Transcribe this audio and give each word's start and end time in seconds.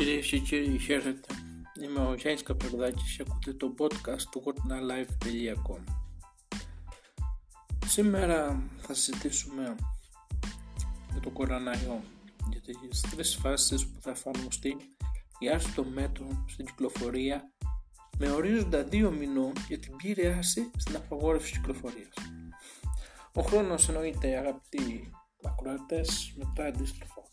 Κυρίες 0.00 0.26
και 0.26 0.38
κύριοι, 0.38 0.78
χαίρετε. 0.78 1.34
Είμαι 1.82 2.00
ο 2.00 2.14
Γιάννης 2.14 2.42
Καπερδάκης 2.42 3.16
και 3.16 3.24
ακούτε 3.28 3.52
το 3.52 3.74
podcast 3.78 4.22
του 4.30 4.42
wordnalive.com 4.44 5.82
Σήμερα 7.86 8.62
θα 8.78 8.94
συζητήσουμε 8.94 9.76
για 11.10 11.20
το 11.20 11.30
κοροναϊό 11.30 12.02
για 12.50 12.60
τις 12.60 13.00
τρεις 13.00 13.34
φάσεις 13.34 13.86
που 13.86 14.00
θα 14.00 14.10
εφαρμοστεί 14.10 14.76
η 15.38 15.48
άρση 15.48 15.74
των 15.74 15.86
μέτρων 15.86 16.44
στην 16.48 16.64
κυκλοφορία 16.64 17.52
με 18.18 18.30
ορίζοντα 18.30 18.82
δύο 18.82 19.10
μηνών 19.10 19.52
για 19.68 19.78
την 19.78 19.96
πλήρη 19.96 20.26
άρση 20.26 20.70
στην 20.76 20.96
απαγόρευση 20.96 21.52
κυκλοφορίας. 21.52 22.14
Ο 23.34 23.42
χρόνος 23.42 23.88
εννοείται 23.88 24.36
αγαπητοί 24.36 25.10
ακροατές 25.42 26.34
μετά 26.36 26.64
αντίστοιχο 26.64 27.28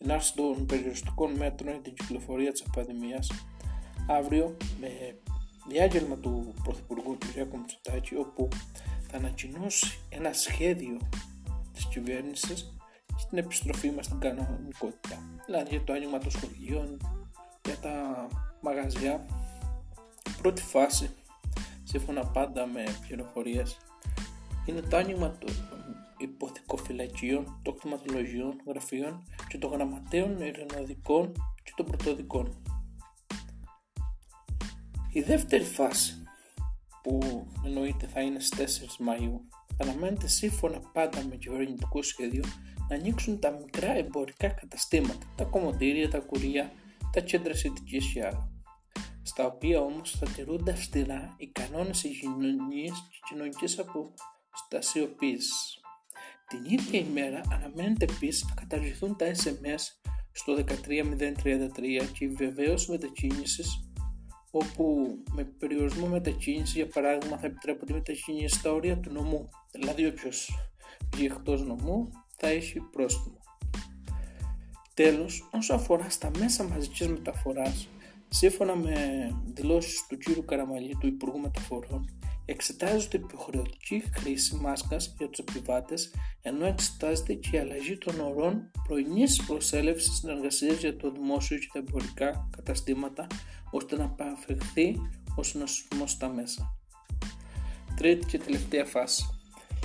την 0.00 0.12
άρση 0.12 0.34
των 0.34 0.66
περιοριστικών 0.66 1.32
μέτρων 1.32 1.72
για 1.72 1.80
την 1.80 1.94
κυκλοφορία 1.94 2.52
της 2.52 2.62
πανδημίας 2.74 3.30
αύριο 4.08 4.56
με 4.80 4.88
διάγγελμα 5.68 6.16
του 6.16 6.54
Πρωθυπουργού 6.62 7.18
κ. 7.18 7.24
Μητσοτάκη 7.36 8.14
όπου 8.14 8.48
θα 9.10 9.16
ανακοινώσει 9.16 9.98
ένα 10.08 10.32
σχέδιο 10.32 10.98
της 11.72 11.86
κυβέρνησης 11.86 12.76
για 13.16 13.26
την 13.28 13.38
επιστροφή 13.38 13.90
μας 13.90 14.04
στην 14.04 14.18
κανονικότητα. 14.18 15.18
Δηλαδή 15.46 15.68
για 15.70 15.84
το 15.84 15.92
άνοιγμα 15.92 16.18
των 16.18 16.30
σχολείων, 16.30 17.00
για 17.64 17.76
τα 17.76 18.26
μαγαζιά. 18.60 19.26
Πρώτη 20.42 20.62
φάση, 20.62 21.10
σύμφωνα 21.82 22.26
πάντα 22.26 22.66
με 22.66 22.84
πληροφορίες, 23.06 23.76
είναι 24.66 24.80
το 24.80 24.96
άνοιγμα 24.96 25.36
των 25.38 25.50
υποθηκοφυλακίων, 26.18 27.60
των 27.62 27.78
κτηματολογιών, 27.78 28.60
γραφείων 28.66 29.22
και 29.50 29.58
των 29.58 29.70
γραμματέων 29.70 30.40
ειρηνοδικών 30.40 31.32
και 31.62 31.72
των 31.76 31.86
πρωτοδικών. 31.86 32.62
Η 35.12 35.20
δεύτερη 35.20 35.64
φάση 35.64 36.22
που 37.02 37.46
εννοείται 37.64 38.06
θα 38.06 38.20
είναι 38.20 38.40
στις 38.40 38.96
4 38.98 39.08
Μαΐου 39.08 39.40
αναμένεται 39.78 40.28
σύμφωνα 40.28 40.80
πάντα 40.92 41.24
με 41.24 41.36
κυβερνητικό 41.36 42.02
σχέδιο 42.02 42.44
να 42.88 42.96
ανοίξουν 42.96 43.38
τα 43.38 43.50
μικρά 43.50 43.96
εμπορικά 43.96 44.48
καταστήματα, 44.48 45.26
τα 45.36 45.44
κομμωτήρια, 45.44 46.10
τα 46.10 46.18
κουρία, 46.18 46.72
τα 47.12 47.20
κέντρα 47.20 47.54
συνθηκής 47.54 48.12
και 48.12 48.26
άλλα 48.26 48.50
στα 49.22 49.44
οποία 49.44 49.80
όμως 49.80 50.10
θα 50.10 50.26
τηρούνται 50.26 50.70
αυστηρά 50.70 51.34
οι 51.36 51.46
κανόνες 51.46 52.04
υγιεινής 52.04 52.92
και 53.10 53.18
κοινωνικής 53.28 53.78
αποστασιοποίησης. 53.78 55.79
Την 56.50 56.64
ίδια 56.64 57.00
ημέρα 57.00 57.40
αναμένεται 57.52 58.04
επίσης 58.04 58.44
να 58.48 58.54
καταργηθούν 58.54 59.16
τα 59.16 59.26
SMS 59.26 59.80
στο 60.32 60.54
13033 60.54 60.66
και 62.12 62.24
η 62.24 62.28
βεβαίωση 62.28 62.90
μετακίνησης 62.90 63.90
όπου 64.50 65.06
με 65.32 65.44
περιορισμό 65.44 66.06
μετακίνησης 66.06 66.74
για 66.74 66.88
παράδειγμα 66.88 67.36
θα 67.38 67.46
επιτρέπονται 67.46 67.92
μετακίνηση 67.92 68.58
στα 68.58 68.72
όρια 68.72 68.98
του 68.98 69.12
νομού 69.12 69.48
δηλαδή 69.72 70.06
όποιος 70.06 70.50
βγει 71.14 71.24
εκτός 71.24 71.62
νομού 71.62 72.10
θα 72.36 72.48
έχει 72.48 72.80
πρόστιμο. 72.80 73.38
Τέλος, 74.94 75.48
όσο 75.52 75.74
αφορά 75.74 76.10
στα 76.10 76.30
μέσα 76.38 76.64
μαζικής 76.64 77.08
μεταφοράς, 77.08 77.88
σύμφωνα 78.28 78.76
με 78.76 78.94
δηλώσεις 79.44 80.06
του 80.06 80.16
κ. 80.18 80.44
Καραμαλή 80.44 80.96
του 81.00 81.06
Υπουργού 81.06 81.38
Μεταφορών, 81.38 82.04
εξετάζεται 82.50 83.16
η 83.16 83.20
υποχρεωτική 83.24 84.04
χρήση 84.14 84.54
μάσκας 84.54 85.14
για 85.18 85.28
τους 85.28 85.38
επιβάτες 85.38 86.14
ενώ 86.42 86.66
εξετάζεται 86.66 87.34
και 87.34 87.56
η 87.56 87.58
αλλαγή 87.58 87.98
των 87.98 88.20
ορών 88.20 88.70
πρωινής 88.88 89.44
προσέλευσης 89.46 90.16
συνεργασίας 90.16 90.78
για 90.78 90.96
το 90.96 91.10
δημόσιο 91.10 91.58
και 91.58 91.68
τα 91.72 91.78
εμπορικά 91.78 92.48
καταστήματα 92.56 93.26
ώστε 93.70 93.96
να 93.96 94.04
απαφευχθεί 94.04 94.96
ο 95.34 95.42
συνοσισμός 95.42 96.10
στα 96.10 96.28
μέσα. 96.28 96.74
Τρίτη 97.96 98.26
και 98.26 98.38
τελευταία 98.38 98.84
φάση. 98.84 99.24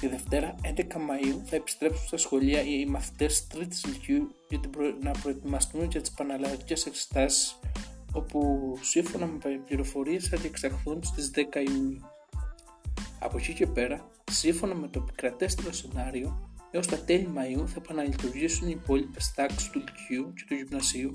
Τη 0.00 0.08
Δευτέρα 0.08 0.54
11 0.62 0.80
Μαΐου 0.80 1.40
θα 1.44 1.56
επιστρέψουν 1.56 2.06
στα 2.06 2.16
σχολεία 2.16 2.62
οι 2.62 2.86
μαθητές 2.86 3.46
τρίτης 3.46 3.82
ηλικίου 3.82 4.34
για 4.48 4.60
να 5.02 5.10
προετοιμαστούν 5.10 5.84
για 5.84 6.00
τις 6.00 6.10
πανελλαδικές 6.10 6.86
εξετάσεις 6.86 7.58
όπου 8.12 8.72
σύμφωνα 8.80 9.26
με 9.26 9.38
πληροφορίες 9.66 10.28
θα 10.28 10.36
διεξαχθούν 10.36 11.02
στις 11.02 11.30
10 11.34 11.64
Ιουνίου. 11.68 12.19
Από 13.22 13.38
εκεί 13.38 13.52
και 13.52 13.66
πέρα, 13.66 14.10
σύμφωνα 14.30 14.74
με 14.74 14.88
το 14.88 15.00
επικρατέστερο 15.02 15.72
σενάριο, 15.72 16.54
έως 16.70 16.86
τα 16.86 17.04
τέλη 17.04 17.28
Μαΐου 17.34 17.66
θα 17.66 17.74
επαναλειτουργήσουν 17.84 18.68
οι 18.68 18.76
υπόλοιπες 18.82 19.32
τάξεις 19.34 19.70
του 19.70 19.78
Λυκειού 19.78 20.32
και 20.32 20.44
του 20.46 20.54
Γυμνασίου, 20.54 21.12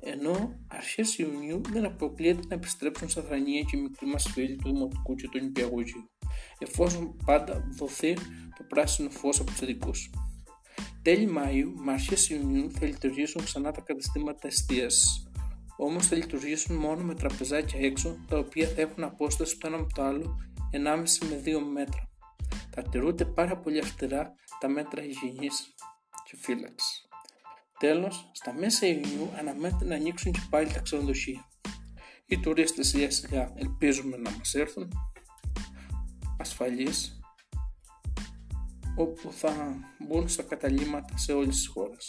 ενώ 0.00 0.58
αρχές 0.68 1.18
Ιουνίου 1.18 1.60
δεν 1.72 1.84
αποκλείεται 1.84 2.40
να 2.48 2.54
επιστρέψουν 2.54 3.08
στα 3.08 3.22
Θρανία 3.22 3.60
και 3.60 3.76
οι 3.76 3.80
μικροί 3.80 4.06
μας 4.06 4.30
φίλοι 4.32 4.56
του 4.56 4.72
Δημοτικού 4.72 5.14
και 5.14 5.28
του 5.28 5.40
Νηπιαγωγείου, 5.40 6.10
εφόσον 6.58 7.16
πάντα 7.24 7.68
δοθεί 7.78 8.14
το 8.58 8.64
πράσινο 8.68 9.10
φως 9.10 9.40
από 9.40 9.50
τους 9.50 9.60
ειδικούς. 9.60 10.10
Τέλη 11.02 11.28
Μαΐου 11.36 11.72
με 11.84 11.92
αρχές 11.92 12.28
Ιουνίου 12.28 12.70
θα 12.70 12.86
λειτουργήσουν 12.86 13.44
ξανά 13.44 13.72
τα 13.72 13.80
καταστήματα 13.80 14.46
εστίασης, 14.46 15.28
Όμως 15.76 16.06
θα 16.06 16.16
λειτουργήσουν 16.16 16.76
μόνο 16.76 17.02
με 17.02 17.14
τραπεζάκια 17.14 17.80
έξω, 17.80 18.16
τα 18.28 18.38
οποία 18.38 18.68
θα 18.68 18.80
έχουν 18.80 19.04
απόσταση 19.04 19.58
το 19.58 19.66
ένα 19.66 19.76
από 19.76 19.94
το 19.94 20.02
άλλο 20.02 20.36
1,5 20.74 21.28
με 21.28 21.42
2 21.44 21.60
μέτρα. 21.72 22.10
Θα 22.70 22.82
τηρούνται 22.82 23.24
πάρα 23.24 23.58
πολύ 23.58 23.78
αυστηρά 23.78 24.34
τα 24.60 24.68
μέτρα 24.68 25.02
υγιεινής 25.02 25.74
και 26.24 26.36
φύλαξης. 26.36 27.08
Τέλος, 27.78 28.30
στα 28.32 28.52
μέσα 28.52 28.86
Ιουνίου 28.86 29.30
αναμένεται 29.38 29.84
να 29.84 29.94
ανοίξουν 29.94 30.32
και 30.32 30.40
πάλι 30.50 30.72
τα 30.72 30.80
ξενοδοχεία. 30.80 31.48
Οι 32.26 32.38
τουρίστες 32.38 32.88
σιγά 32.88 33.10
σιγά 33.10 33.52
ελπίζουμε 33.54 34.16
να 34.16 34.30
μας 34.30 34.54
έρθουν 34.54 34.92
ασφαλείς 36.38 37.20
όπου 38.96 39.32
θα 39.32 39.74
μπουν 39.98 40.28
στα 40.28 40.42
καταλήμματα 40.42 41.16
σε 41.16 41.32
όλες 41.32 41.56
τις 41.56 41.66
χώρες. 41.66 42.08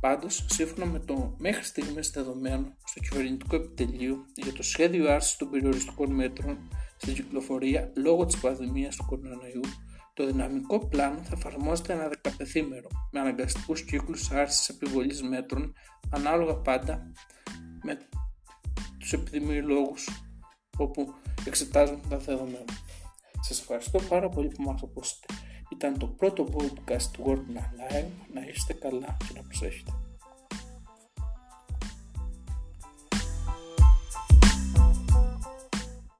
Πάντως, 0.00 0.44
σύμφωνα 0.48 0.86
με 0.86 0.98
το 0.98 1.34
μέχρι 1.38 1.64
στιγμής 1.64 2.10
δεδομένο 2.10 2.76
στο 2.84 3.00
κυβερνητικό 3.00 3.56
επιτελείο 3.56 4.16
για 4.34 4.52
το 4.52 4.62
σχέδιο 4.62 5.10
άρσης 5.10 5.36
των 5.36 5.50
περιοριστικών 5.50 6.12
μέτρων 6.12 6.58
στην 6.96 7.14
κυκλοφορία 7.14 7.92
λόγω 7.96 8.24
της 8.26 8.40
πανδημίας 8.40 8.96
του 8.96 9.04
κορονοϊού, 9.06 9.60
το 10.14 10.26
δυναμικό 10.26 10.86
πλάνο 10.88 11.18
θα 11.22 11.32
εφαρμόζεται 11.36 11.92
ένα 11.92 12.08
δεκαπεθήμερο 12.08 12.88
με 13.12 13.20
αναγκαστικούς 13.20 13.84
κύκλους 13.84 14.30
άρσης 14.30 14.68
επιβολής 14.68 15.22
μέτρων 15.22 15.72
ανάλογα 16.10 16.54
πάντα 16.54 17.12
με 17.82 17.98
τους 18.98 19.12
επιδημιολόγους 19.12 20.08
όπου 20.78 21.14
εξετάζουν 21.46 22.00
τα 22.08 22.18
δεδομένα. 22.18 22.64
Σας 23.40 23.60
ευχαριστώ 23.60 23.98
πάρα 24.08 24.28
πολύ 24.28 24.48
που 24.48 24.62
μας 24.62 24.82
ακούσατε. 24.82 25.26
Ήταν 25.72 25.98
το 25.98 26.06
πρώτο 26.06 26.46
podcast 26.56 27.02
του 27.12 27.22
World 27.26 27.56
Live. 27.56 28.08
Να 28.32 28.40
είστε 28.40 28.72
καλά 28.72 29.16
και 29.18 29.32
να 29.34 29.42
προσέχετε. 29.42 29.92